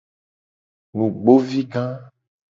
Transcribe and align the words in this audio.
Nugbovi 0.95 1.59
ga. 1.71 1.83